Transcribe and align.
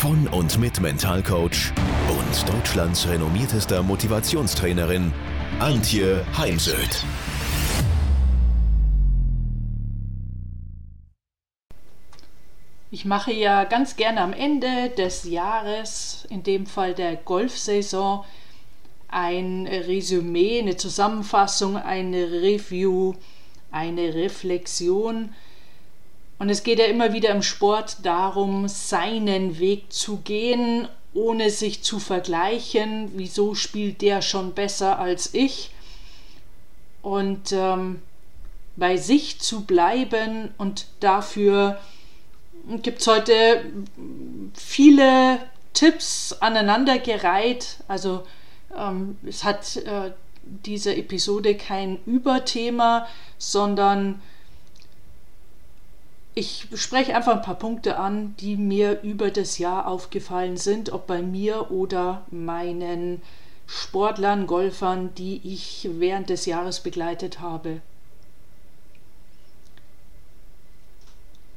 von 0.00 0.26
und 0.28 0.58
mit 0.58 0.80
Mentalcoach 0.80 1.74
und 2.08 2.48
Deutschlands 2.48 3.06
renommiertester 3.06 3.82
Motivationstrainerin 3.82 5.12
Antje 5.58 6.24
Heimsöth. 6.38 7.04
Ich 12.90 13.04
mache 13.04 13.34
ja 13.34 13.64
ganz 13.64 13.96
gerne 13.96 14.22
am 14.22 14.32
Ende 14.32 14.88
des 14.96 15.24
Jahres, 15.24 16.26
in 16.30 16.44
dem 16.44 16.64
Fall 16.64 16.94
der 16.94 17.16
Golfsaison, 17.16 18.24
ein 19.08 19.66
Resümee, 19.66 20.60
eine 20.60 20.78
Zusammenfassung, 20.78 21.76
eine 21.76 22.32
Review, 22.40 23.12
eine 23.70 24.14
Reflexion 24.14 25.34
und 26.40 26.48
es 26.48 26.62
geht 26.62 26.78
ja 26.78 26.86
immer 26.86 27.12
wieder 27.12 27.28
im 27.28 27.42
Sport 27.42 27.98
darum, 28.02 28.66
seinen 28.66 29.58
Weg 29.58 29.92
zu 29.92 30.16
gehen, 30.16 30.88
ohne 31.12 31.50
sich 31.50 31.82
zu 31.82 31.98
vergleichen. 31.98 33.12
Wieso 33.14 33.54
spielt 33.54 34.00
der 34.00 34.22
schon 34.22 34.54
besser 34.54 34.98
als 34.98 35.34
ich? 35.34 35.70
Und 37.02 37.52
ähm, 37.52 38.00
bei 38.74 38.96
sich 38.96 39.38
zu 39.38 39.66
bleiben 39.66 40.54
und 40.56 40.86
dafür 41.00 41.78
gibt 42.82 43.02
es 43.02 43.06
heute 43.06 43.66
viele 44.54 45.40
Tipps 45.74 46.32
aneinandergereiht. 46.40 47.76
Also 47.86 48.22
ähm, 48.74 49.18
es 49.26 49.44
hat 49.44 49.76
äh, 49.76 50.12
diese 50.42 50.96
Episode 50.96 51.54
kein 51.54 51.98
Überthema, 52.06 53.06
sondern 53.36 54.22
ich 56.40 56.68
spreche 56.74 57.14
einfach 57.14 57.36
ein 57.36 57.42
paar 57.42 57.58
Punkte 57.58 57.98
an, 57.98 58.34
die 58.40 58.56
mir 58.56 59.02
über 59.02 59.30
das 59.30 59.58
Jahr 59.58 59.86
aufgefallen 59.86 60.56
sind, 60.56 60.90
ob 60.90 61.06
bei 61.06 61.20
mir 61.20 61.70
oder 61.70 62.24
meinen 62.30 63.20
Sportlern, 63.66 64.46
Golfern, 64.46 65.14
die 65.16 65.42
ich 65.44 65.86
während 65.92 66.30
des 66.30 66.46
Jahres 66.46 66.80
begleitet 66.80 67.40
habe. 67.40 67.82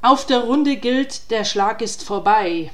Auf 0.02 0.26
der 0.26 0.40
Runde 0.40 0.76
gilt, 0.76 1.30
der 1.30 1.44
Schlag 1.46 1.80
ist 1.80 2.02
vorbei. 2.02 2.70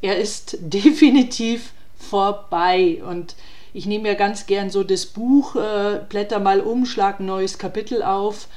Er 0.00 0.16
ist 0.16 0.56
definitiv 0.60 1.74
vorbei. 1.98 3.02
Und 3.06 3.36
ich 3.74 3.84
nehme 3.84 4.08
ja 4.08 4.14
ganz 4.14 4.46
gern 4.46 4.70
so 4.70 4.82
das 4.82 5.04
Buch, 5.04 5.54
äh, 5.54 6.00
blätter 6.08 6.38
mal 6.38 6.62
um, 6.62 6.86
schlag 6.86 7.20
ein 7.20 7.26
neues 7.26 7.58
Kapitel 7.58 8.02
auf 8.02 8.48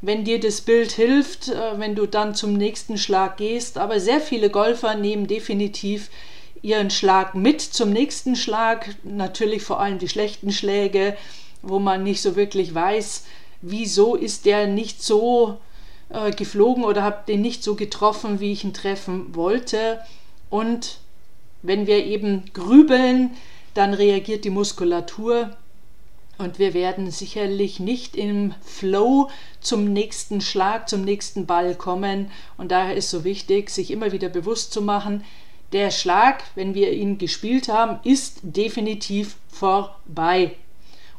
wenn 0.00 0.24
dir 0.24 0.38
das 0.38 0.60
Bild 0.60 0.92
hilft, 0.92 1.48
äh, 1.48 1.78
wenn 1.78 1.94
du 1.94 2.06
dann 2.06 2.34
zum 2.34 2.54
nächsten 2.54 2.98
Schlag 2.98 3.36
gehst. 3.36 3.78
Aber 3.78 4.00
sehr 4.00 4.20
viele 4.20 4.50
Golfer 4.50 4.94
nehmen 4.94 5.26
definitiv 5.26 6.10
ihren 6.62 6.90
Schlag 6.90 7.34
mit 7.34 7.60
zum 7.60 7.90
nächsten 7.90 8.36
Schlag. 8.36 8.94
Natürlich 9.02 9.62
vor 9.62 9.80
allem 9.80 9.98
die 9.98 10.08
schlechten 10.08 10.52
Schläge, 10.52 11.16
wo 11.62 11.78
man 11.78 12.04
nicht 12.04 12.22
so 12.22 12.36
wirklich 12.36 12.74
weiß, 12.74 13.24
wieso 13.60 14.14
ist 14.14 14.44
der 14.44 14.66
nicht 14.66 15.02
so 15.02 15.58
äh, 16.10 16.30
geflogen 16.30 16.84
oder 16.84 17.02
habe 17.02 17.24
den 17.26 17.40
nicht 17.40 17.62
so 17.62 17.74
getroffen, 17.74 18.40
wie 18.40 18.52
ich 18.52 18.64
ihn 18.64 18.74
treffen 18.74 19.34
wollte. 19.34 20.00
Und 20.50 20.98
wenn 21.62 21.86
wir 21.86 22.04
eben 22.04 22.44
grübeln, 22.54 23.30
dann 23.74 23.94
reagiert 23.94 24.44
die 24.44 24.50
Muskulatur 24.50 25.50
und 26.38 26.58
wir 26.58 26.72
werden 26.72 27.10
sicherlich 27.10 27.80
nicht 27.80 28.16
im 28.16 28.54
Flow 28.62 29.28
zum 29.60 29.92
nächsten 29.92 30.40
Schlag, 30.40 30.88
zum 30.88 31.02
nächsten 31.02 31.46
Ball 31.46 31.74
kommen. 31.74 32.30
Und 32.56 32.70
daher 32.70 32.94
ist 32.94 33.10
so 33.10 33.24
wichtig, 33.24 33.70
sich 33.70 33.90
immer 33.90 34.12
wieder 34.12 34.28
bewusst 34.28 34.72
zu 34.72 34.80
machen, 34.80 35.24
der 35.72 35.90
Schlag, 35.90 36.44
wenn 36.54 36.74
wir 36.74 36.92
ihn 36.92 37.18
gespielt 37.18 37.68
haben, 37.68 37.98
ist 38.04 38.38
definitiv 38.42 39.36
vorbei. 39.48 40.54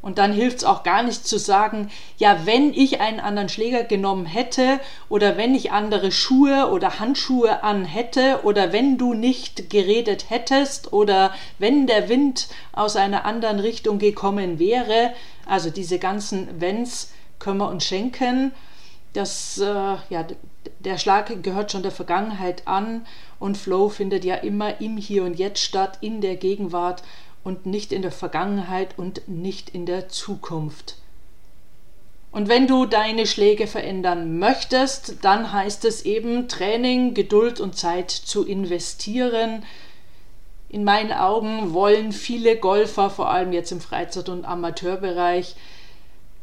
Und 0.02 0.18
dann 0.18 0.32
hilft 0.32 0.60
es 0.60 0.64
auch 0.64 0.84
gar 0.84 1.04
nicht 1.04 1.28
zu 1.28 1.38
sagen, 1.38 1.92
ja, 2.18 2.46
wenn 2.46 2.74
ich 2.74 3.02
einen 3.02 3.20
anderen 3.20 3.50
Schläger 3.50 3.84
genommen 3.84 4.26
hätte 4.26 4.80
oder 5.10 5.36
wenn 5.36 5.54
ich 5.54 5.72
andere 5.72 6.12
Schuhe 6.12 6.70
oder 6.72 7.00
Handschuhe 7.00 7.64
an 7.64 7.84
hätte 7.84 8.40
oder 8.44 8.72
wenn 8.72 8.98
du 8.98 9.14
nicht 9.14 9.70
geredet 9.70 10.30
hättest 10.30 10.94
oder 10.94 11.34
wenn 11.58 11.86
der 11.86 12.08
Wind 12.08 12.48
aus 12.72 12.96
einer 12.96 13.26
anderen 13.26 13.60
Richtung 13.60 14.00
gekommen 14.00 14.58
wäre. 14.58 15.14
Also 15.46 15.70
diese 15.70 16.00
ganzen 16.00 16.62
Wenns 16.62 17.12
können 17.38 17.58
wir 17.58 17.70
uns 17.70 17.86
schenken. 17.86 18.54
Das, 19.14 19.58
äh, 19.58 19.66
ja, 19.66 20.26
der 20.80 20.98
Schlag 20.98 21.44
gehört 21.44 21.72
schon 21.72 21.84
der 21.84 21.92
Vergangenheit 21.92 22.68
an 22.68 23.06
und 23.40 23.58
Flow 23.58 23.90
findet 23.90 24.24
ja 24.24 24.36
immer 24.36 24.80
im 24.80 24.98
Hier 24.98 25.24
und 25.24 25.38
Jetzt 25.38 25.62
statt, 25.62 25.98
in 26.02 26.22
der 26.22 26.36
Gegenwart 26.36 27.04
und 27.44 27.66
nicht 27.66 27.92
in 27.92 28.02
der 28.02 28.12
Vergangenheit 28.12 28.98
und 28.98 29.28
nicht 29.28 29.70
in 29.70 29.86
der 29.86 30.10
Zukunft. 30.10 30.96
Und 32.32 32.48
wenn 32.48 32.68
du 32.68 32.86
deine 32.86 33.26
Schläge 33.26 33.66
verändern 33.66 34.38
möchtest, 34.38 35.16
dann 35.24 35.52
heißt 35.52 35.84
es 35.86 36.06
eben 36.06 36.48
Training, 36.48 37.16
Geduld 37.16 37.60
und 37.60 37.76
Zeit 37.76 38.12
zu 38.12 38.46
investieren. 38.46 39.64
In 40.70 40.84
meinen 40.84 41.12
Augen 41.12 41.74
wollen 41.74 42.12
viele 42.12 42.58
Golfer, 42.58 43.10
vor 43.10 43.32
allem 43.32 43.52
jetzt 43.52 43.72
im 43.72 43.82
Freizeit- 43.82 44.30
und 44.30 44.46
Amateurbereich, 44.46 45.56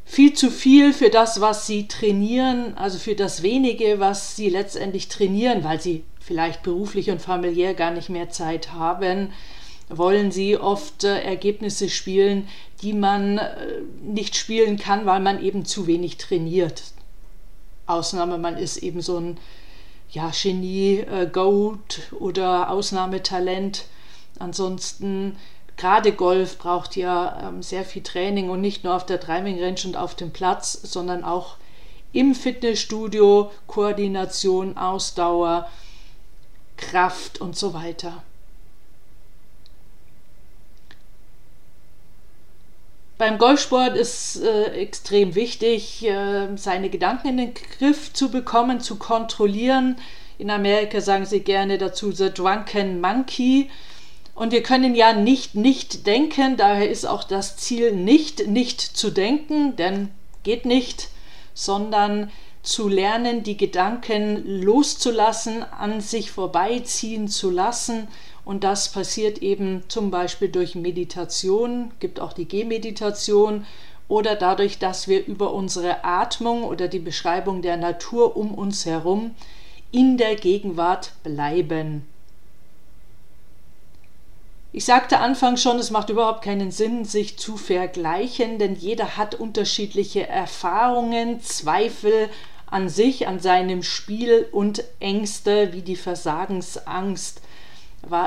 viel 0.04 0.34
zu 0.34 0.50
viel 0.50 0.92
für 0.92 1.10
das, 1.10 1.40
was 1.40 1.66
sie 1.66 1.86
trainieren, 1.86 2.76
also 2.76 2.98
für 2.98 3.14
das 3.14 3.42
wenige, 3.42 4.00
was 4.00 4.34
sie 4.34 4.48
letztendlich 4.48 5.08
trainieren, 5.08 5.62
weil 5.62 5.80
sie 5.80 6.04
vielleicht 6.18 6.64
beruflich 6.64 7.10
und 7.10 7.22
familiär 7.22 7.74
gar 7.74 7.92
nicht 7.92 8.08
mehr 8.08 8.30
Zeit 8.30 8.72
haben 8.72 9.32
wollen 9.88 10.32
sie 10.32 10.56
oft 10.56 11.04
äh, 11.04 11.20
Ergebnisse 11.20 11.88
spielen, 11.88 12.48
die 12.82 12.92
man 12.92 13.38
äh, 13.38 13.80
nicht 14.02 14.36
spielen 14.36 14.78
kann, 14.78 15.06
weil 15.06 15.20
man 15.20 15.42
eben 15.42 15.64
zu 15.64 15.86
wenig 15.86 16.16
trainiert. 16.16 16.82
Ausnahme, 17.86 18.38
man 18.38 18.56
ist 18.56 18.78
eben 18.78 19.00
so 19.00 19.18
ein 19.18 19.38
ja, 20.10 20.30
Genie, 20.30 20.98
äh, 20.98 21.28
Goat 21.30 22.00
oder 22.18 22.70
Ausnahmetalent. 22.70 23.84
Ansonsten, 24.38 25.36
gerade 25.76 26.12
Golf 26.12 26.58
braucht 26.58 26.96
ja 26.96 27.48
ähm, 27.48 27.62
sehr 27.62 27.84
viel 27.84 28.02
Training 28.02 28.50
und 28.50 28.60
nicht 28.60 28.84
nur 28.84 28.94
auf 28.94 29.06
der 29.06 29.18
Driving 29.18 29.62
Range 29.62 29.80
und 29.84 29.96
auf 29.96 30.14
dem 30.14 30.32
Platz, 30.32 30.72
sondern 30.82 31.24
auch 31.24 31.56
im 32.12 32.34
Fitnessstudio, 32.34 33.50
Koordination, 33.66 34.76
Ausdauer, 34.76 35.68
Kraft 36.76 37.40
und 37.40 37.56
so 37.56 37.74
weiter. 37.74 38.22
Beim 43.18 43.38
Golfsport 43.38 43.96
ist 43.96 44.42
äh, 44.42 44.72
extrem 44.72 45.34
wichtig, 45.34 46.04
äh, 46.04 46.48
seine 46.56 46.90
Gedanken 46.90 47.28
in 47.28 47.36
den 47.38 47.54
Griff 47.54 48.12
zu 48.12 48.30
bekommen, 48.30 48.80
zu 48.80 48.96
kontrollieren. 48.96 49.96
In 50.36 50.50
Amerika 50.50 51.00
sagen 51.00 51.24
sie 51.24 51.40
gerne 51.40 51.78
dazu 51.78 52.12
The 52.12 52.28
Drunken 52.30 53.00
Monkey. 53.00 53.70
Und 54.34 54.52
wir 54.52 54.62
können 54.62 54.94
ja 54.94 55.14
nicht 55.14 55.54
nicht 55.54 56.06
denken, 56.06 56.58
daher 56.58 56.90
ist 56.90 57.06
auch 57.06 57.24
das 57.24 57.56
Ziel 57.56 57.92
nicht 57.92 58.48
nicht 58.48 58.82
zu 58.82 59.10
denken, 59.10 59.76
denn 59.76 60.10
geht 60.42 60.66
nicht, 60.66 61.08
sondern 61.54 62.30
zu 62.62 62.86
lernen, 62.86 63.44
die 63.44 63.56
Gedanken 63.56 64.60
loszulassen, 64.62 65.62
an 65.62 66.02
sich 66.02 66.30
vorbeiziehen 66.30 67.28
zu 67.28 67.50
lassen 67.50 68.08
und 68.46 68.62
das 68.62 68.92
passiert 68.92 69.38
eben 69.38 69.82
zum 69.88 70.12
Beispiel 70.12 70.48
durch 70.48 70.76
Meditation, 70.76 71.90
gibt 71.98 72.20
auch 72.20 72.32
die 72.32 72.46
Gehmeditation 72.46 73.66
oder 74.06 74.36
dadurch, 74.36 74.78
dass 74.78 75.08
wir 75.08 75.26
über 75.26 75.52
unsere 75.52 76.04
Atmung 76.04 76.62
oder 76.62 76.86
die 76.86 77.00
Beschreibung 77.00 77.60
der 77.60 77.76
Natur 77.76 78.36
um 78.36 78.54
uns 78.54 78.86
herum 78.86 79.34
in 79.90 80.16
der 80.16 80.36
Gegenwart 80.36 81.10
bleiben. 81.24 82.06
Ich 84.72 84.84
sagte 84.84 85.18
Anfang 85.18 85.56
schon, 85.56 85.80
es 85.80 85.90
macht 85.90 86.08
überhaupt 86.08 86.42
keinen 86.42 86.70
Sinn, 86.70 87.04
sich 87.04 87.36
zu 87.38 87.56
vergleichen, 87.56 88.60
denn 88.60 88.76
jeder 88.76 89.16
hat 89.16 89.34
unterschiedliche 89.34 90.28
Erfahrungen, 90.28 91.40
Zweifel 91.40 92.28
an 92.66 92.88
sich, 92.88 93.26
an 93.26 93.40
seinem 93.40 93.82
Spiel 93.82 94.46
und 94.52 94.84
Ängste 95.00 95.72
wie 95.72 95.82
die 95.82 95.96
Versagensangst, 95.96 97.40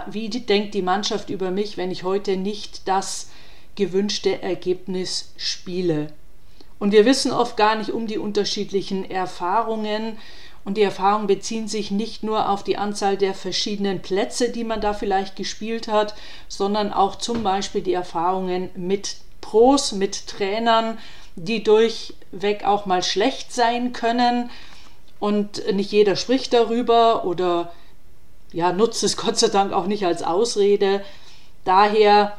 wie 0.08 0.30
denkt 0.30 0.74
die 0.74 0.82
Mannschaft 0.82 1.30
über 1.30 1.52
mich, 1.52 1.78
wenn 1.78 1.92
ich 1.92 2.04
heute 2.04 2.38
nicht 2.38 2.88
das 2.88 3.30
gewünschte 3.76 4.42
Ergebnis 4.42 5.34
spiele. 5.38 6.12
Und 6.80 6.92
wir 6.94 7.06
wissen 7.06 7.32
oft 7.32 7.58
gar 7.58 7.76
nicht 7.76 7.92
um 7.92 8.08
die 8.08 8.18
unterschiedlichen 8.18 9.10
Erfahrungen. 9.10 10.18
Und 10.66 10.78
die 10.78 10.82
Erfahrungen 10.82 11.28
beziehen 11.28 11.68
sich 11.68 11.92
nicht 11.92 12.24
nur 12.24 12.50
auf 12.50 12.64
die 12.64 12.78
Anzahl 12.78 13.18
der 13.18 13.34
verschiedenen 13.34 14.02
Plätze, 14.02 14.50
die 14.50 14.64
man 14.64 14.82
da 14.82 14.94
vielleicht 14.94 15.36
gespielt 15.36 15.88
hat, 15.88 16.16
sondern 16.48 16.94
auch 16.94 17.16
zum 17.16 17.44
Beispiel 17.44 17.82
die 17.82 17.94
Erfahrungen 17.94 18.70
mit 18.76 19.18
Pros, 19.42 19.94
mit 19.94 20.28
Trainern, 20.28 20.98
die 21.36 21.64
durchweg 21.64 22.66
auch 22.66 22.86
mal 22.86 23.04
schlecht 23.04 23.54
sein 23.54 23.94
können. 23.94 24.50
Und 25.20 25.64
nicht 25.74 25.92
jeder 25.92 26.16
spricht 26.16 26.54
darüber 26.54 27.26
oder 27.26 27.74
ja, 28.52 28.74
nutzt 28.74 29.04
es 29.04 29.18
Gott 29.18 29.38
sei 29.38 29.48
Dank 29.48 29.74
auch 29.74 29.86
nicht 29.86 30.06
als 30.06 30.24
Ausrede. 30.24 31.04
Daher 31.66 32.38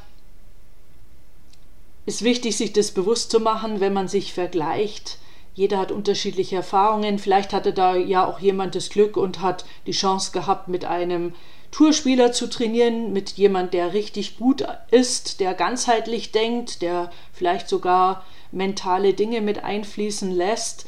ist 2.07 2.23
wichtig, 2.23 2.57
sich 2.57 2.73
das 2.73 2.91
bewusst 2.91 3.31
zu 3.31 3.41
machen, 3.41 3.81
wenn 3.81 3.93
man 3.93 4.09
sich 4.09 4.33
vergleicht. 4.33 5.19
Jeder 5.55 5.79
hat 5.79 5.93
unterschiedliche 5.93 6.57
Erfahrungen. 6.57 7.19
Vielleicht 7.19 7.53
hatte 7.53 7.73
da 7.73 7.95
ja 7.95 8.27
auch 8.27 8.41
jemand 8.41 8.75
das 8.75 8.89
Glück 8.89 9.17
und 9.17 9.41
hat 9.41 9.65
die 9.87 9.93
Chance 9.93 10.33
gehabt, 10.33 10.69
mit 10.69 10.85
einem 10.85 11.35
Tourspieler 11.71 12.33
zu 12.33 12.49
trainieren, 12.49 13.13
mit 13.13 13.31
jemand, 13.33 13.75
der 13.75 13.93
richtig 13.93 14.39
gut 14.39 14.65
ist, 14.91 15.39
der 15.39 15.55
ganzheitlich 15.55 16.33
denkt, 16.33 16.83
der 16.83 17.11
vielleicht 17.33 17.69
sogar 17.69 18.25
mentale 18.51 19.15
Dinge 19.15 19.41
mit 19.41 19.63
einfließen 19.63 20.33
lässt. 20.33 20.87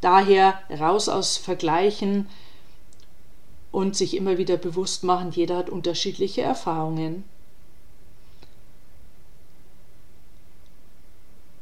Daher 0.00 0.58
raus 0.70 1.08
aus 1.08 1.36
Vergleichen 1.36 2.28
und 3.72 3.96
sich 3.96 4.16
immer 4.16 4.38
wieder 4.38 4.56
bewusst 4.56 5.02
machen, 5.02 5.32
jeder 5.32 5.56
hat 5.56 5.70
unterschiedliche 5.70 6.42
Erfahrungen. 6.42 7.24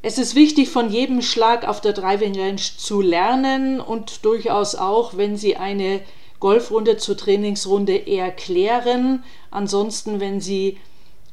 Es 0.02 0.18
ist 0.18 0.34
wichtig, 0.34 0.70
von 0.70 0.90
jedem 0.90 1.22
Schlag 1.22 1.68
auf 1.68 1.80
der 1.80 1.92
Driving 1.92 2.38
Range 2.38 2.56
zu 2.56 3.00
lernen 3.00 3.80
und 3.80 4.24
durchaus 4.24 4.74
auch, 4.74 5.16
wenn 5.16 5.36
Sie 5.36 5.56
eine 5.56 6.00
Golfrunde 6.40 6.96
zur 6.96 7.18
Trainingsrunde 7.18 8.06
erklären. 8.06 9.22
Ansonsten, 9.50 10.18
wenn 10.18 10.40
Sie 10.40 10.78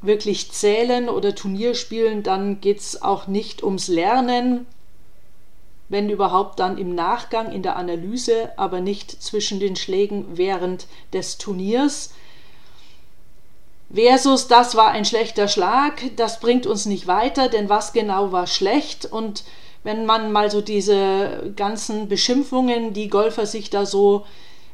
wirklich 0.02 0.52
zählen 0.52 1.08
oder 1.08 1.34
Turnier 1.34 1.74
spielen, 1.74 2.22
dann 2.22 2.60
geht 2.60 2.78
es 2.78 3.02
auch 3.02 3.26
nicht 3.26 3.62
ums 3.62 3.88
Lernen, 3.88 4.66
wenn 5.88 6.10
überhaupt 6.10 6.60
dann 6.60 6.76
im 6.78 6.94
Nachgang 6.94 7.50
in 7.50 7.62
der 7.62 7.76
Analyse, 7.76 8.50
aber 8.56 8.80
nicht 8.80 9.22
zwischen 9.22 9.58
den 9.60 9.76
Schlägen 9.76 10.36
während 10.36 10.86
des 11.12 11.38
Turniers. 11.38 12.12
Versus, 13.92 14.48
das 14.48 14.74
war 14.74 14.88
ein 14.88 15.06
schlechter 15.06 15.48
Schlag, 15.48 16.02
das 16.16 16.40
bringt 16.40 16.66
uns 16.66 16.84
nicht 16.84 17.06
weiter, 17.06 17.48
denn 17.48 17.70
was 17.70 17.94
genau 17.94 18.32
war 18.32 18.46
schlecht? 18.46 19.06
Und 19.06 19.44
wenn 19.82 20.04
man 20.04 20.30
mal 20.30 20.50
so 20.50 20.60
diese 20.60 21.52
ganzen 21.56 22.08
Beschimpfungen, 22.08 22.92
die 22.92 23.08
Golfer 23.08 23.46
sich 23.46 23.70
da 23.70 23.86
so 23.86 24.26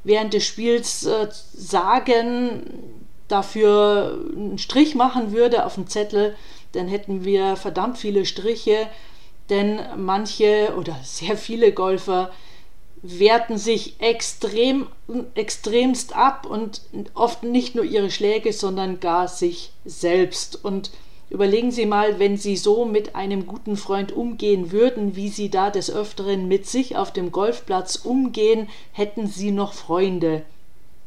während 0.02 0.34
des 0.34 0.44
Spiels 0.44 1.04
äh, 1.06 1.28
sagen, 1.30 3.02
dafür 3.28 4.18
einen 4.34 4.58
Strich 4.58 4.94
machen 4.94 5.32
würde 5.32 5.64
auf 5.64 5.74
dem 5.74 5.86
Zettel, 5.86 6.34
dann 6.72 6.88
hätten 6.88 7.24
wir 7.24 7.56
verdammt 7.56 7.98
viele 7.98 8.26
Striche, 8.26 8.88
denn 9.50 9.80
manche 9.96 10.74
oder 10.76 10.96
sehr 11.02 11.36
viele 11.36 11.72
Golfer 11.72 12.30
werten 13.02 13.58
sich 13.58 13.96
extrem, 14.00 14.86
extremst 15.34 16.16
ab 16.16 16.46
und 16.46 16.80
oft 17.12 17.42
nicht 17.42 17.74
nur 17.74 17.84
ihre 17.84 18.10
Schläge, 18.10 18.54
sondern 18.54 18.98
gar 18.98 19.28
sich 19.28 19.72
selbst. 19.84 20.64
Und 20.64 20.90
überlegen 21.28 21.70
Sie 21.70 21.84
mal, 21.84 22.18
wenn 22.18 22.38
Sie 22.38 22.56
so 22.56 22.86
mit 22.86 23.14
einem 23.14 23.46
guten 23.46 23.76
Freund 23.76 24.12
umgehen 24.12 24.72
würden, 24.72 25.16
wie 25.16 25.28
Sie 25.28 25.50
da 25.50 25.68
des 25.68 25.90
Öfteren 25.90 26.48
mit 26.48 26.66
sich 26.66 26.96
auf 26.96 27.12
dem 27.12 27.30
Golfplatz 27.30 27.96
umgehen, 27.96 28.70
hätten 28.92 29.26
Sie 29.26 29.50
noch 29.50 29.74
Freunde. 29.74 30.42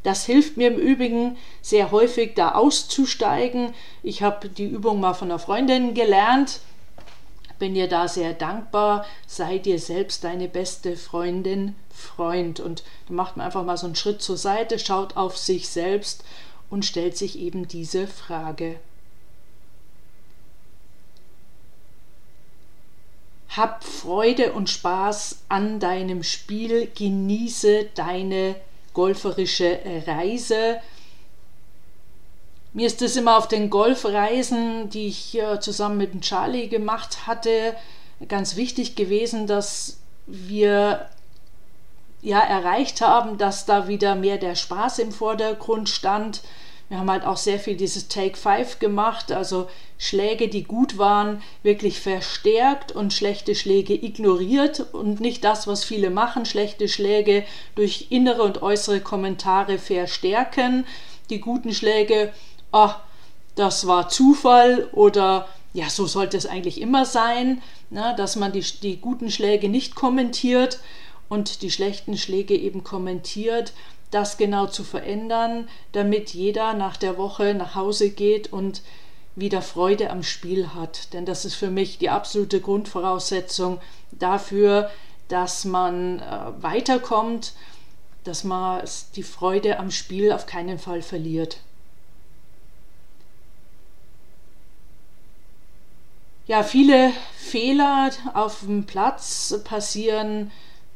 Das 0.04 0.24
hilft 0.24 0.56
mir 0.56 0.68
im 0.68 0.78
Übrigen 0.78 1.36
sehr 1.63 1.89
häufig, 1.89 2.36
da 2.36 2.51
auszusteigen. 2.51 3.74
Ich 4.04 4.22
habe 4.22 4.50
die 4.50 4.68
Übung 4.68 5.00
mal 5.00 5.16
von 5.16 5.31
einer 5.31 5.39
Freundin 5.39 5.95
gelernt 5.95 6.62
bin 7.59 7.74
dir 7.74 7.88
da 7.88 8.07
sehr 8.07 8.33
dankbar. 8.33 9.06
Sei 9.25 9.57
dir 9.57 9.80
selbst 9.80 10.24
deine 10.24 10.48
beste 10.48 10.95
Freundin, 10.95 11.75
Freund. 11.89 12.59
Und 12.59 12.83
dann 13.07 13.15
macht 13.15 13.38
man 13.38 13.45
einfach 13.45 13.63
mal 13.63 13.77
so 13.77 13.86
einen 13.86 13.95
Schritt 13.95 14.21
zur 14.21 14.38
Seite, 14.38 14.80
schaut 14.80 15.18
auf 15.18 15.38
sich 15.38 15.69
selbst 15.69 16.24
und 16.69 16.86
stellt 16.86 17.18
sich 17.18 17.39
eben 17.39 17.68
diese 17.68 18.07
Frage. 18.07 18.80
Hab 23.50 23.83
Freude 23.83 24.53
und 24.53 24.69
Spaß 24.69 25.39
an 25.50 25.80
deinem 25.80 26.21
Spiel, 26.21 26.92
genieße 26.94 27.89
deine 27.95 28.56
golferische 28.94 29.80
Reise 30.06 30.80
mir 32.77 32.85
ist 32.85 33.01
es 33.01 33.15
immer 33.15 33.39
auf 33.39 33.47
den 33.47 33.71
Golfreisen, 33.71 34.91
die 34.91 35.07
ich 35.07 35.41
zusammen 35.62 35.97
mit 35.97 36.21
Charlie 36.21 36.68
gemacht 36.68 37.25
hatte, 37.25 37.75
ganz 38.27 38.56
wichtig 38.56 38.95
gewesen, 38.95 39.47
dass 39.47 39.97
wir 40.27 41.09
ja 42.21 42.39
erreicht 42.39 43.01
haben, 43.01 43.39
dass 43.39 43.65
da 43.65 43.88
wieder 43.88 44.13
mehr 44.13 44.38
der 44.38 44.53
Spaß 44.53 45.00
im 45.00 45.12
Vordergrund 45.12 45.89
stand. 45.89 46.41
Wir 46.88 47.00
haben 47.00 47.09
halt 47.09 47.25
auch 47.25 47.38
sehr 47.38 47.57
viel 47.57 47.75
dieses 47.75 48.09
Take 48.09 48.38
Five 48.38 48.77
gemacht, 48.77 49.31
also 49.31 49.68
Schläge, 49.97 50.47
die 50.47 50.63
gut 50.63 51.00
waren, 51.00 51.41
wirklich 51.63 52.00
verstärkt 52.00 52.91
und 52.91 53.12
schlechte 53.12 53.56
Schläge 53.56 53.95
ignoriert 53.95 54.94
und 54.94 55.19
nicht 55.19 55.44
das, 55.44 55.65
was 55.65 55.83
viele 55.83 56.12
machen, 56.12 56.45
schlechte 56.45 56.88
Schläge 56.88 57.44
durch 57.74 58.09
innere 58.12 58.44
und 58.44 58.62
äußere 58.62 59.00
Kommentare 59.00 59.79
verstärken, 59.79 60.85
die 61.31 61.39
guten 61.39 61.74
Schläge 61.74 62.31
ach, 62.77 63.00
das 63.56 63.88
war 63.88 64.09
Zufall 64.09 64.88
oder 64.91 65.47
ja, 65.74 65.89
so 65.89 66.06
sollte 66.06 66.38
es 66.38 66.45
eigentlich 66.45 66.79
immer 66.79 67.06
sein, 67.06 67.62
na, 67.89 68.12
ne, 68.12 68.15
dass 68.15 68.35
man 68.35 68.51
die, 68.51 68.65
die 68.81 68.97
guten 68.97 69.29
Schläge 69.31 69.69
nicht 69.69 69.95
kommentiert 69.95 70.79
und 71.29 71.62
die 71.62 71.71
schlechten 71.71 72.18
Schläge 72.18 72.56
eben 72.56 72.84
kommentiert, 72.84 73.74
das 74.12 74.38
genau 74.38 74.67
zu 74.67 74.84
verändern, 74.84 75.67
damit 75.91 76.34
jeder 76.34 76.74
nach 76.74 76.98
der 76.98 77.17
Woche 77.17 77.53
nach 77.53 77.75
Hause 77.75 78.10
geht 78.10 78.53
und 78.53 78.81
wieder 79.36 79.62
Freude 79.62 80.10
am 80.10 80.24
Spiel 80.24 80.74
hat. 80.74 81.13
Denn 81.13 81.25
das 81.25 81.46
ist 81.46 81.55
für 81.55 81.69
mich 81.69 81.98
die 81.98 82.10
absolute 82.10 82.62
Grundvoraussetzung 82.62 83.79
dafür, 84.12 84.89
dass 85.27 85.65
man 85.65 86.19
äh, 86.19 86.24
weiterkommt, 86.62 87.53
dass 88.24 88.43
man 88.43 88.84
die 89.15 89.24
Freude 89.24 89.79
am 89.79 89.91
Spiel 89.91 90.31
auf 90.31 90.46
keinen 90.46 90.79
Fall 90.79 91.01
verliert. 91.01 91.60
Ja, 96.48 96.63
viele 96.63 97.12
Fehler 97.36 98.10
auf 98.34 98.62
dem 98.62 98.86
Platz 98.86 99.54
passieren 99.66 100.50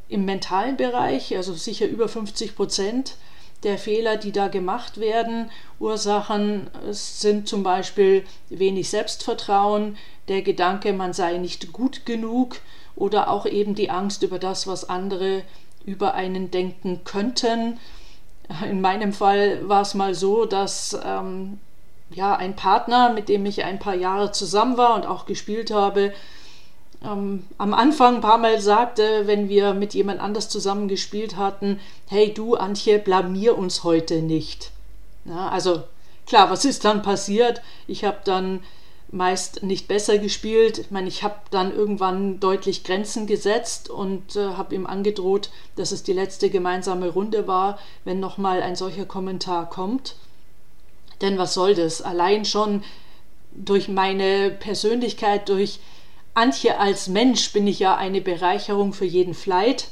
im 0.07 0.23
mentalen 0.23 0.77
Bereich, 0.77 1.35
also 1.35 1.53
sicher 1.53 1.87
über 1.87 2.07
50 2.07 2.55
Prozent 2.55 3.17
der 3.63 3.77
Fehler, 3.77 4.15
die 4.15 4.31
da 4.31 4.47
gemacht 4.47 4.97
werden. 4.97 5.51
Ursachen 5.77 6.69
sind 6.91 7.49
zum 7.49 7.63
Beispiel 7.63 8.23
wenig 8.49 8.89
Selbstvertrauen, 8.89 9.97
der 10.29 10.41
Gedanke, 10.41 10.93
man 10.93 11.11
sei 11.11 11.37
nicht 11.37 11.73
gut 11.73 12.05
genug 12.05 12.57
oder 12.95 13.29
auch 13.29 13.45
eben 13.45 13.75
die 13.75 13.89
Angst 13.89 14.23
über 14.23 14.39
das, 14.39 14.67
was 14.67 14.89
andere 14.89 15.43
über 15.83 16.13
einen 16.13 16.49
denken 16.49 17.01
könnten. 17.03 17.77
In 18.69 18.79
meinem 18.79 19.11
Fall 19.11 19.67
war 19.67 19.81
es 19.81 19.95
mal 19.95 20.15
so, 20.15 20.45
dass 20.45 20.97
ähm, 21.03 21.59
ja, 22.13 22.35
ein 22.35 22.55
Partner, 22.55 23.13
mit 23.13 23.29
dem 23.29 23.45
ich 23.45 23.63
ein 23.63 23.79
paar 23.79 23.95
Jahre 23.95 24.31
zusammen 24.31 24.77
war 24.77 24.95
und 24.95 25.05
auch 25.05 25.25
gespielt 25.25 25.71
habe, 25.71 26.13
ähm, 27.03 27.43
am 27.57 27.73
Anfang 27.73 28.15
ein 28.15 28.21
paar 28.21 28.37
Mal 28.37 28.61
sagte, 28.61 29.23
wenn 29.25 29.49
wir 29.49 29.73
mit 29.73 29.93
jemand 29.93 30.19
anders 30.19 30.49
zusammen 30.49 30.87
gespielt 30.87 31.37
hatten, 31.37 31.79
hey 32.07 32.33
du 32.33 32.55
Antje, 32.55 32.99
blamier 32.99 33.57
uns 33.57 33.83
heute 33.83 34.21
nicht. 34.21 34.71
Ja, 35.25 35.49
also 35.49 35.83
klar, 36.27 36.49
was 36.49 36.65
ist 36.65 36.85
dann 36.85 37.01
passiert? 37.01 37.61
Ich 37.87 38.03
habe 38.03 38.19
dann 38.23 38.61
meist 39.11 39.63
nicht 39.63 39.87
besser 39.87 40.17
gespielt. 40.17 40.77
Ich 40.77 40.91
meine, 40.91 41.07
ich 41.07 41.23
habe 41.23 41.35
dann 41.49 41.75
irgendwann 41.75 42.39
deutlich 42.39 42.83
Grenzen 42.83 43.27
gesetzt 43.27 43.89
und 43.89 44.35
äh, 44.35 44.53
habe 44.53 44.73
ihm 44.73 44.85
angedroht, 44.85 45.49
dass 45.75 45.91
es 45.91 46.03
die 46.03 46.13
letzte 46.13 46.49
gemeinsame 46.49 47.09
Runde 47.09 47.47
war, 47.47 47.77
wenn 48.05 48.19
nochmal 48.19 48.61
ein 48.61 48.75
solcher 48.75 49.05
Kommentar 49.05 49.69
kommt. 49.69 50.15
Denn 51.21 51.37
was 51.37 51.53
soll 51.53 51.75
das? 51.75 52.01
Allein 52.01 52.45
schon 52.45 52.83
durch 53.51 53.87
meine 53.87 54.49
Persönlichkeit, 54.49 55.49
durch 55.49 55.79
Antje 56.33 56.79
als 56.79 57.07
Mensch 57.07 57.51
bin 57.51 57.67
ich 57.67 57.79
ja 57.79 57.95
eine 57.95 58.21
Bereicherung 58.21 58.93
für 58.93 59.05
jeden 59.05 59.33
Flight. 59.33 59.89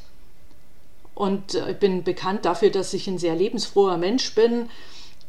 Und 1.14 1.56
ich 1.56 1.78
bin 1.78 2.04
bekannt 2.04 2.46
dafür, 2.46 2.70
dass 2.70 2.94
ich 2.94 3.08
ein 3.08 3.18
sehr 3.18 3.36
lebensfroher 3.36 3.98
Mensch 3.98 4.34
bin. 4.36 4.70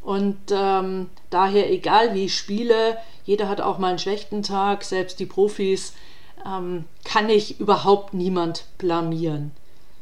Und 0.03 0.39
ähm, 0.51 1.11
daher, 1.31 1.71
egal 1.71 2.15
wie 2.15 2.27
ich 2.27 2.37
spiele, 2.37 2.97
jeder 3.25 3.49
hat 3.49 3.61
auch 3.61 3.79
mal 3.79 3.89
einen 3.89 3.99
schlechten 3.99 4.43
Tag, 4.43 4.85
selbst 4.85 5.19
die 5.19 5.27
Profis, 5.27 5.95
ähm, 6.47 6.85
kann 7.05 7.29
ich 7.29 7.61
überhaupt 7.61 8.15
niemand 8.15 8.65
blamieren. 8.79 9.51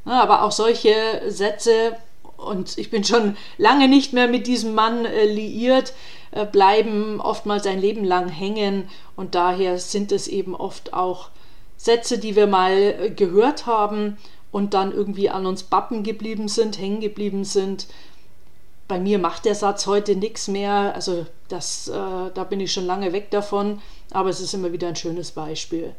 Aber 0.04 0.42
auch 0.42 0.52
solche 0.52 1.22
Sätze, 1.26 1.96
und 2.38 2.78
ich 2.78 2.88
bin 2.88 3.04
schon 3.04 3.36
lange 3.58 3.86
nicht 3.88 4.14
mehr 4.14 4.28
mit 4.28 4.46
diesem 4.46 4.74
Mann 4.74 5.04
äh, 5.04 5.26
liiert, 5.26 5.92
äh, 6.30 6.46
bleiben 6.46 7.20
oftmals 7.20 7.66
ein 7.66 7.80
Leben 7.80 8.04
lang 8.04 8.28
hängen 8.28 8.88
und 9.14 9.34
daher 9.34 9.78
sind 9.78 10.10
es 10.10 10.26
eben 10.26 10.54
oft 10.54 10.94
auch 10.94 11.28
Sätze, 11.76 12.18
die 12.18 12.34
wir 12.34 12.46
mal 12.46 12.72
äh, 12.72 13.10
gehört 13.10 13.66
haben 13.66 14.16
und 14.50 14.72
dann 14.72 14.92
irgendwie 14.92 15.28
an 15.28 15.44
uns 15.44 15.64
bappen 15.64 16.02
geblieben 16.02 16.48
sind, 16.48 16.78
hängen 16.78 17.00
geblieben 17.00 17.44
sind 17.44 17.86
bei 18.88 18.98
mir 18.98 19.18
macht 19.18 19.44
der 19.44 19.54
Satz 19.54 19.86
heute 19.86 20.16
nichts 20.16 20.48
mehr. 20.48 20.94
Also 20.94 21.26
das, 21.48 21.88
äh, 21.88 21.92
da 21.92 22.44
bin 22.48 22.58
ich 22.58 22.72
schon 22.72 22.86
lange 22.86 23.12
weg 23.12 23.30
davon, 23.30 23.80
aber 24.10 24.30
es 24.30 24.40
ist 24.40 24.54
immer 24.54 24.72
wieder 24.72 24.88
ein 24.88 24.96
schönes 24.96 25.30
Beispiel. 25.30 25.94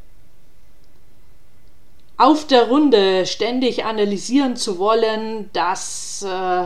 Auf 2.20 2.46
der 2.46 2.68
Runde 2.68 3.26
ständig 3.26 3.86
analysieren 3.86 4.56
zu 4.56 4.78
wollen, 4.78 5.50
das 5.54 6.22
äh, 6.22 6.66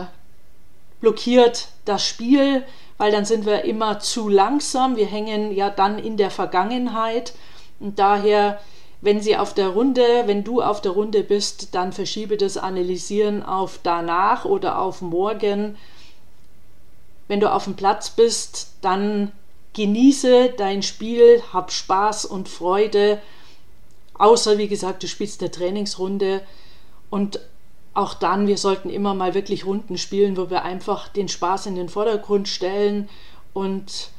blockiert 1.00 1.68
das 1.86 2.06
Spiel, 2.06 2.62
weil 2.98 3.10
dann 3.10 3.24
sind 3.24 3.46
wir 3.46 3.64
immer 3.64 4.00
zu 4.00 4.28
langsam. 4.28 4.96
Wir 4.96 5.06
hängen 5.06 5.54
ja 5.54 5.70
dann 5.70 5.98
in 5.98 6.18
der 6.18 6.30
Vergangenheit 6.30 7.32
und 7.80 7.98
daher 7.98 8.60
wenn 9.00 9.20
sie 9.20 9.36
auf 9.36 9.52
der 9.52 9.68
Runde, 9.68 10.02
wenn 10.26 10.44
du 10.44 10.62
auf 10.62 10.80
der 10.80 10.92
Runde 10.92 11.22
bist, 11.22 11.74
dann 11.74 11.92
verschiebe 11.92 12.38
das 12.38 12.56
Analysieren 12.56 13.42
auf 13.42 13.80
danach 13.82 14.46
oder 14.46 14.78
auf 14.78 15.02
morgen 15.02 15.76
wenn 17.28 17.40
du 17.40 17.50
auf 17.50 17.64
dem 17.64 17.76
Platz 17.76 18.10
bist, 18.10 18.74
dann 18.80 19.32
genieße 19.72 20.54
dein 20.56 20.82
Spiel, 20.82 21.42
hab 21.52 21.72
Spaß 21.72 22.26
und 22.26 22.48
Freude. 22.48 23.20
Außer, 24.14 24.58
wie 24.58 24.68
gesagt, 24.68 25.02
du 25.02 25.08
spielst 25.08 25.40
eine 25.40 25.50
Trainingsrunde. 25.50 26.42
Und 27.10 27.40
auch 27.94 28.14
dann, 28.14 28.46
wir 28.46 28.58
sollten 28.58 28.90
immer 28.90 29.14
mal 29.14 29.34
wirklich 29.34 29.66
Runden 29.66 29.98
spielen, 29.98 30.36
wo 30.36 30.50
wir 30.50 30.62
einfach 30.62 31.08
den 31.08 31.28
Spaß 31.28 31.66
in 31.66 31.76
den 31.76 31.88
Vordergrund 31.88 32.48
stellen 32.48 33.08
und 33.52 34.10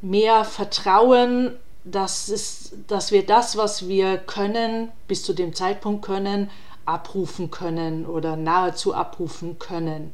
mehr 0.00 0.44
vertrauen, 0.44 1.56
dass, 1.84 2.28
es, 2.28 2.72
dass 2.86 3.10
wir 3.10 3.26
das, 3.26 3.56
was 3.56 3.88
wir 3.88 4.18
können, 4.18 4.90
bis 5.08 5.24
zu 5.24 5.32
dem 5.32 5.54
Zeitpunkt 5.54 6.04
können, 6.04 6.50
abrufen 6.84 7.50
können 7.50 8.06
oder 8.06 8.36
nahezu 8.36 8.94
abrufen 8.94 9.58
können. 9.58 10.12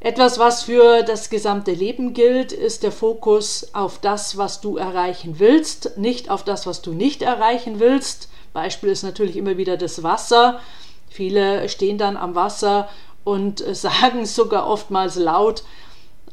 Etwas, 0.00 0.38
was 0.38 0.62
für 0.62 1.02
das 1.02 1.28
gesamte 1.28 1.72
Leben 1.72 2.14
gilt, 2.14 2.52
ist 2.52 2.84
der 2.84 2.92
Fokus 2.92 3.74
auf 3.74 3.98
das, 3.98 4.36
was 4.36 4.60
du 4.60 4.76
erreichen 4.76 5.40
willst, 5.40 5.98
nicht 5.98 6.30
auf 6.30 6.44
das, 6.44 6.66
was 6.66 6.82
du 6.82 6.92
nicht 6.92 7.20
erreichen 7.22 7.80
willst. 7.80 8.28
Beispiel 8.52 8.90
ist 8.90 9.02
natürlich 9.02 9.36
immer 9.36 9.56
wieder 9.56 9.76
das 9.76 10.04
Wasser. 10.04 10.60
Viele 11.08 11.68
stehen 11.68 11.98
dann 11.98 12.16
am 12.16 12.36
Wasser 12.36 12.88
und 13.24 13.58
sagen 13.74 14.24
sogar 14.24 14.68
oftmals 14.68 15.16
laut, 15.16 15.64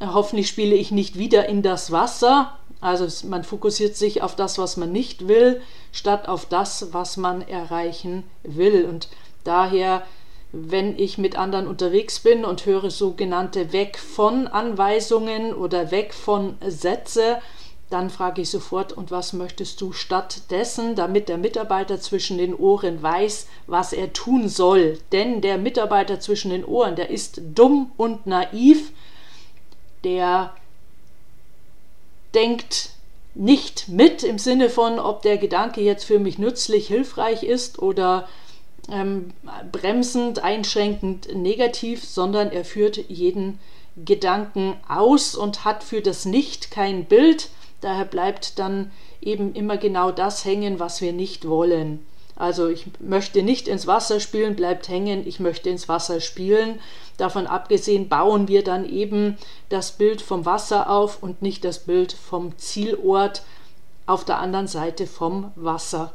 hoffentlich 0.00 0.46
spiele 0.46 0.76
ich 0.76 0.92
nicht 0.92 1.18
wieder 1.18 1.48
in 1.48 1.62
das 1.62 1.90
Wasser. 1.90 2.56
Also 2.80 3.26
man 3.26 3.42
fokussiert 3.42 3.96
sich 3.96 4.22
auf 4.22 4.36
das, 4.36 4.58
was 4.58 4.76
man 4.76 4.92
nicht 4.92 5.26
will, 5.26 5.60
statt 5.90 6.28
auf 6.28 6.46
das, 6.46 6.92
was 6.92 7.16
man 7.16 7.42
erreichen 7.42 8.22
will. 8.44 8.84
Und 8.84 9.08
daher 9.42 10.02
wenn 10.58 10.98
ich 10.98 11.18
mit 11.18 11.36
anderen 11.36 11.68
unterwegs 11.68 12.20
bin 12.20 12.44
und 12.44 12.64
höre 12.64 12.90
sogenannte 12.90 13.72
Weg 13.72 13.98
von 13.98 14.46
Anweisungen 14.46 15.52
oder 15.52 15.90
Weg 15.90 16.14
von 16.14 16.56
Sätze, 16.66 17.38
dann 17.90 18.10
frage 18.10 18.42
ich 18.42 18.50
sofort, 18.50 18.92
und 18.92 19.10
was 19.10 19.32
möchtest 19.32 19.80
du 19.80 19.92
stattdessen, 19.92 20.96
damit 20.96 21.28
der 21.28 21.38
Mitarbeiter 21.38 22.00
zwischen 22.00 22.38
den 22.38 22.54
Ohren 22.54 23.00
weiß, 23.00 23.46
was 23.66 23.92
er 23.92 24.12
tun 24.12 24.48
soll. 24.48 24.98
Denn 25.12 25.40
der 25.40 25.58
Mitarbeiter 25.58 26.18
zwischen 26.18 26.50
den 26.50 26.64
Ohren, 26.64 26.96
der 26.96 27.10
ist 27.10 27.40
dumm 27.54 27.92
und 27.96 28.26
naiv, 28.26 28.90
der 30.02 30.52
denkt 32.34 32.90
nicht 33.34 33.88
mit 33.88 34.24
im 34.24 34.38
Sinne 34.38 34.68
von, 34.68 34.98
ob 34.98 35.22
der 35.22 35.36
Gedanke 35.36 35.80
jetzt 35.80 36.04
für 36.04 36.18
mich 36.18 36.38
nützlich, 36.38 36.88
hilfreich 36.88 37.44
ist 37.44 37.78
oder 37.78 38.26
ähm, 38.90 39.32
bremsend, 39.72 40.42
einschränkend, 40.42 41.34
negativ, 41.34 42.04
sondern 42.04 42.50
er 42.50 42.64
führt 42.64 42.96
jeden 43.08 43.58
Gedanken 43.96 44.76
aus 44.88 45.34
und 45.34 45.64
hat 45.64 45.82
für 45.82 46.02
das 46.02 46.24
Nicht 46.24 46.70
kein 46.70 47.06
Bild. 47.06 47.48
Daher 47.80 48.04
bleibt 48.04 48.58
dann 48.58 48.90
eben 49.20 49.54
immer 49.54 49.76
genau 49.76 50.10
das 50.10 50.44
hängen, 50.44 50.78
was 50.78 51.00
wir 51.00 51.12
nicht 51.12 51.48
wollen. 51.48 52.06
Also 52.36 52.68
ich 52.68 52.86
möchte 53.00 53.42
nicht 53.42 53.66
ins 53.66 53.86
Wasser 53.86 54.20
spielen, 54.20 54.56
bleibt 54.56 54.88
hängen, 54.88 55.26
ich 55.26 55.40
möchte 55.40 55.70
ins 55.70 55.88
Wasser 55.88 56.20
spielen. 56.20 56.80
Davon 57.16 57.46
abgesehen 57.46 58.10
bauen 58.10 58.46
wir 58.46 58.62
dann 58.62 58.86
eben 58.86 59.38
das 59.70 59.92
Bild 59.92 60.20
vom 60.20 60.44
Wasser 60.44 60.90
auf 60.90 61.22
und 61.22 61.40
nicht 61.40 61.64
das 61.64 61.78
Bild 61.78 62.12
vom 62.12 62.56
Zielort 62.58 63.42
auf 64.04 64.26
der 64.26 64.38
anderen 64.38 64.66
Seite 64.66 65.06
vom 65.06 65.50
Wasser. 65.56 66.12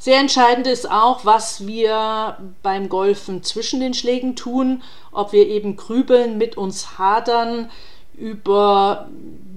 Sehr 0.00 0.18
entscheidend 0.18 0.66
ist 0.66 0.90
auch, 0.90 1.26
was 1.26 1.66
wir 1.66 2.38
beim 2.62 2.88
Golfen 2.88 3.42
zwischen 3.42 3.80
den 3.80 3.92
Schlägen 3.92 4.34
tun, 4.34 4.82
ob 5.12 5.34
wir 5.34 5.46
eben 5.46 5.76
grübeln, 5.76 6.38
mit 6.38 6.56
uns 6.56 6.98
hadern, 6.98 7.70
über 8.14 9.10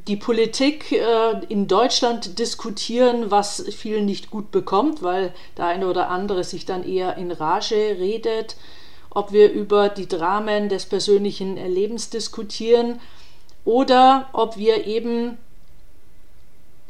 die 0.06 0.18
Politik 0.18 0.92
äh, 0.92 1.46
in 1.48 1.70
Deutschland 1.70 2.40
diskutieren, 2.40 3.32
was 3.32 3.64
vielen 3.74 4.06
nicht 4.06 4.32
gut 4.32 4.52
bekommt, 4.52 5.02
weil 5.02 5.34
der 5.56 5.68
eine 5.68 5.88
oder 5.88 6.10
andere 6.10 6.44
sich 6.44 6.66
dann 6.66 6.84
eher 6.84 7.16
in 7.16 7.32
Rage 7.32 7.96
redet, 7.98 8.58
ob 9.12 9.32
wir 9.32 9.50
über 9.50 9.88
die 9.88 10.10
Dramen 10.10 10.68
des 10.68 10.88
persönlichen 10.88 11.56
Lebens 11.56 12.10
diskutieren 12.10 13.00
oder 13.64 14.28
ob 14.34 14.58
wir 14.58 14.88
eben 14.88 15.38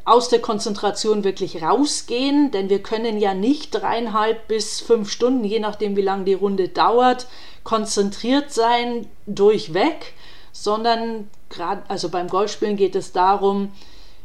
aus 0.06 0.30
der 0.30 0.40
Konzentration 0.40 1.24
wirklich 1.24 1.62
rausgehen, 1.62 2.52
denn 2.52 2.70
wir 2.70 2.84
können 2.84 3.20
ja 3.20 3.34
nicht 3.34 3.74
dreieinhalb 3.74 4.48
bis 4.48 4.82
fünf 4.82 5.10
Stunden, 5.10 5.46
je 5.46 5.60
nachdem 5.60 5.96
wie 5.96 6.02
lange 6.02 6.26
die 6.26 6.34
Runde 6.34 6.68
dauert, 6.68 7.28
konzentriert 7.64 8.52
sein 8.52 9.08
durchweg, 9.26 10.14
sondern 10.52 11.30
gerade, 11.50 11.84
also 11.88 12.10
beim 12.10 12.28
Golfspielen 12.28 12.76
geht 12.76 12.96
es 12.96 13.14
darum, 13.14 13.72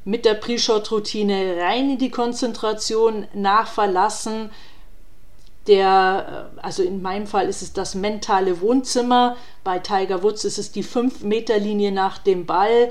mit 0.04 0.24
der 0.24 0.34
Pre-Shot-Routine 0.34 1.58
rein 1.60 1.90
in 1.90 1.98
die 1.98 2.10
Konzentration, 2.10 3.28
nach 3.34 3.68
Verlassen 3.68 4.50
der, 5.68 6.50
also 6.62 6.82
in 6.82 7.02
meinem 7.02 7.26
Fall 7.26 7.46
ist 7.46 7.62
es 7.62 7.72
das 7.72 7.94
mentale 7.94 8.60
Wohnzimmer, 8.62 9.36
bei 9.64 9.78
Tiger 9.78 10.22
Woods 10.22 10.44
ist 10.44 10.58
es 10.58 10.72
die 10.72 10.82
5-Meter-Linie 10.82 11.92
nach 11.92 12.18
dem 12.18 12.46
Ball 12.46 12.90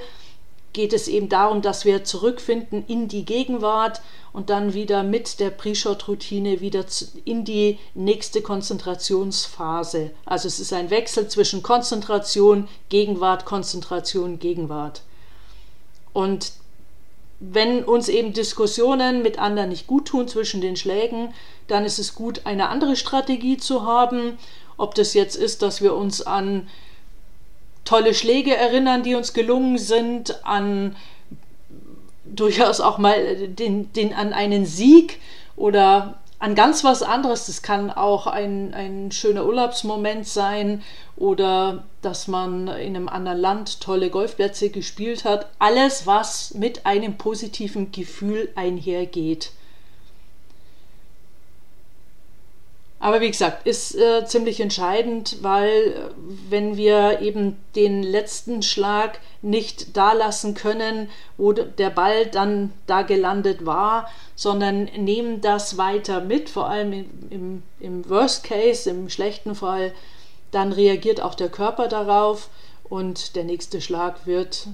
geht 0.74 0.94
es 0.94 1.08
eben 1.08 1.30
darum, 1.30 1.62
dass 1.62 1.86
wir 1.86 2.04
zurückfinden 2.04 2.84
in 2.88 3.08
die 3.08 3.26
Gegenwart 3.26 4.02
und 4.34 4.50
dann 4.50 4.74
wieder 4.74 5.04
mit 5.04 5.40
der 5.40 5.50
Pre-Shot-Routine 5.50 6.62
wieder 6.62 6.86
in 7.26 7.46
die 7.46 7.80
nächste 7.96 8.42
Konzentrationsphase. 8.42 10.12
Also 10.26 10.48
es 10.48 10.60
ist 10.60 10.74
ein 10.74 10.90
Wechsel 10.90 11.28
zwischen 11.28 11.64
Konzentration, 11.64 12.68
Gegenwart, 12.90 13.46
Konzentration, 13.46 14.38
Gegenwart. 14.38 15.02
Und 16.14 16.52
wenn 17.40 17.84
uns 17.84 18.10
eben 18.10 18.34
Diskussionen 18.34 19.22
mit 19.22 19.38
anderen 19.38 19.70
nicht 19.70 19.88
gut 19.88 20.08
tun 20.08 20.28
zwischen 20.28 20.62
den 20.62 20.76
Schlägen, 20.76 21.34
dann 21.68 21.86
ist 21.86 22.00
es 22.00 22.16
gut, 22.16 22.42
eine 22.46 22.70
andere 22.70 22.96
Strategie 22.96 23.58
zu 23.58 23.86
haben. 23.86 24.38
Ob 24.78 24.96
das 24.96 25.14
jetzt 25.14 25.36
ist, 25.36 25.62
dass 25.62 25.82
wir 25.82 25.96
uns 25.96 26.22
an 26.22 26.68
tolle 27.88 28.14
Schläge 28.14 28.56
erinnern, 28.56 29.02
die 29.02 29.16
uns 29.16 29.34
gelungen 29.34 29.78
sind, 29.78 30.46
an 30.46 30.96
durchaus 32.26 32.82
auch 32.82 32.98
mal 32.98 33.48
den, 33.48 33.94
den, 33.94 34.14
an 34.14 34.34
einen 34.34 34.66
Sieg 34.66 35.20
oder 35.56 36.20
an 36.40 36.54
ganz 36.54 36.84
was 36.84 37.02
anderes. 37.02 37.46
Das 37.46 37.62
kann 37.62 37.90
auch 37.90 38.28
ein, 38.28 38.74
ein 38.74 39.12
schöner 39.12 39.46
Urlaubsmoment 39.46 40.28
sein 40.28 40.84
oder 41.16 41.86
dass 42.02 42.28
man 42.28 42.68
in 42.68 42.96
einem 42.96 43.08
anderen 43.08 43.40
Land 43.40 43.80
tolle 43.80 44.10
Golfplätze 44.10 44.70
gespielt 44.70 45.24
hat. 45.24 45.48
Alles, 45.58 46.06
was 46.06 46.54
mit 46.54 46.86
einem 46.86 47.18
positiven 47.18 47.94
Gefühl 47.94 48.50
einhergeht. 48.56 49.52
Aber 53.00 53.22
wie 53.22 53.30
gesagt, 53.30 53.68
ist 53.68 53.96
äh, 53.96 54.26
ziemlich 54.26 54.60
entscheidend, 54.60 55.38
weil 55.42 55.70
äh, 55.70 55.94
wenn 56.50 56.78
wir 56.78 57.22
eben 57.22 57.58
den 57.76 58.02
letzten 58.02 58.64
Schlag 58.64 59.20
nicht 59.44 59.96
da 59.96 60.14
lassen 60.14 60.56
können, 60.56 61.10
wo 61.38 61.54
der 61.54 61.92
Ball 61.92 62.26
dann 62.26 62.74
da 62.88 63.04
gelandet 63.04 63.66
war, 63.66 64.10
sondern 64.36 64.86
nehmen 64.86 65.42
das 65.42 65.78
weiter 65.78 66.22
mit, 66.22 66.50
vor 66.50 66.70
allem 66.70 66.92
im, 66.92 67.10
im, 67.30 67.64
im 67.80 68.10
Worst 68.10 68.44
Case, 68.44 68.90
im 68.90 69.10
schlechten 69.10 69.54
Fall, 69.54 69.94
dann 70.52 70.72
reagiert 70.72 71.22
auch 71.22 71.36
der 71.36 71.50
Körper 71.50 71.88
darauf 71.88 72.50
und 72.84 73.36
der 73.36 73.44
nächste 73.44 73.80
Schlag 73.80 74.26
wird 74.26 74.68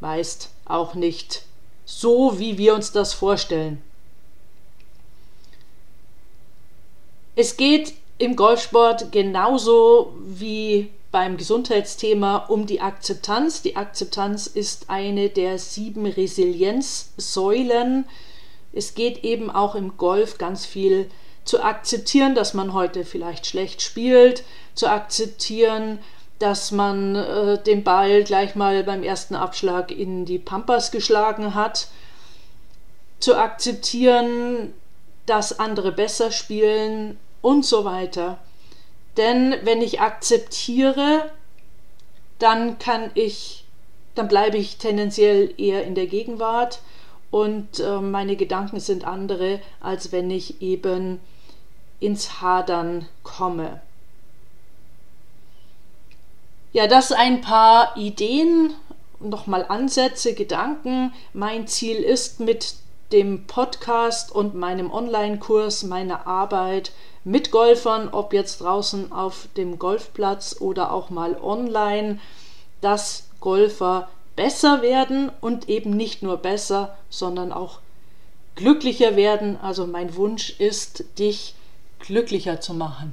meist 0.00 0.50
auch 0.64 0.94
nicht 0.94 1.42
so, 1.84 2.38
wie 2.38 2.58
wir 2.58 2.74
uns 2.74 2.92
das 2.92 3.12
vorstellen. 3.12 3.82
Es 7.38 7.58
geht 7.58 7.92
im 8.16 8.34
Golfsport 8.34 9.12
genauso 9.12 10.14
wie 10.24 10.90
beim 11.12 11.36
Gesundheitsthema 11.36 12.46
um 12.48 12.64
die 12.64 12.80
Akzeptanz. 12.80 13.60
Die 13.60 13.76
Akzeptanz 13.76 14.46
ist 14.46 14.88
eine 14.88 15.28
der 15.28 15.58
sieben 15.58 16.06
Resilienzsäulen. 16.06 18.06
Es 18.72 18.94
geht 18.94 19.22
eben 19.22 19.50
auch 19.50 19.74
im 19.74 19.98
Golf 19.98 20.38
ganz 20.38 20.64
viel 20.64 21.10
zu 21.44 21.62
akzeptieren, 21.62 22.34
dass 22.34 22.54
man 22.54 22.72
heute 22.72 23.04
vielleicht 23.04 23.44
schlecht 23.44 23.82
spielt, 23.82 24.42
zu 24.74 24.88
akzeptieren, 24.88 25.98
dass 26.38 26.72
man 26.72 27.16
äh, 27.16 27.62
den 27.62 27.84
Ball 27.84 28.24
gleich 28.24 28.54
mal 28.54 28.82
beim 28.82 29.02
ersten 29.02 29.34
Abschlag 29.34 29.90
in 29.90 30.24
die 30.24 30.38
Pampas 30.38 30.90
geschlagen 30.90 31.54
hat, 31.54 31.88
zu 33.20 33.36
akzeptieren, 33.36 34.72
dass 35.26 35.58
andere 35.58 35.92
besser 35.92 36.30
spielen 36.30 37.18
und 37.42 37.64
so 37.64 37.84
weiter. 37.84 38.38
Denn 39.16 39.54
wenn 39.62 39.80
ich 39.80 40.00
akzeptiere, 40.00 41.30
dann 42.38 42.78
kann 42.78 43.10
ich, 43.14 43.64
dann 44.14 44.28
bleibe 44.28 44.58
ich 44.58 44.76
tendenziell 44.76 45.54
eher 45.56 45.84
in 45.84 45.94
der 45.94 46.06
Gegenwart 46.06 46.80
und 47.30 47.80
äh, 47.80 48.00
meine 48.00 48.36
Gedanken 48.36 48.80
sind 48.80 49.04
andere, 49.04 49.60
als 49.80 50.12
wenn 50.12 50.30
ich 50.30 50.60
eben 50.62 51.20
ins 51.98 52.40
Hadern 52.40 53.06
komme. 53.22 53.80
Ja, 56.72 56.86
das 56.86 57.10
ein 57.10 57.40
paar 57.40 57.96
Ideen, 57.96 58.74
nochmal 59.18 59.64
Ansätze, 59.66 60.34
Gedanken. 60.34 61.14
Mein 61.32 61.66
Ziel 61.66 61.96
ist 61.96 62.38
mit 62.38 62.74
dem 63.12 63.46
Podcast 63.46 64.30
und 64.30 64.54
meinem 64.54 64.90
Online-Kurs 64.92 65.84
meine 65.84 66.26
Arbeit 66.26 66.92
mit 67.26 67.50
Golfern, 67.50 68.08
ob 68.10 68.32
jetzt 68.32 68.60
draußen 68.60 69.10
auf 69.10 69.48
dem 69.56 69.80
Golfplatz 69.80 70.58
oder 70.60 70.92
auch 70.92 71.10
mal 71.10 71.36
online, 71.42 72.20
dass 72.80 73.24
Golfer 73.40 74.08
besser 74.36 74.80
werden 74.80 75.32
und 75.40 75.68
eben 75.68 75.90
nicht 75.90 76.22
nur 76.22 76.36
besser, 76.36 76.96
sondern 77.10 77.50
auch 77.52 77.80
glücklicher 78.54 79.16
werden. 79.16 79.58
Also 79.60 79.88
mein 79.88 80.14
Wunsch 80.14 80.50
ist, 80.60 81.18
dich 81.18 81.56
glücklicher 81.98 82.60
zu 82.60 82.74
machen. 82.74 83.12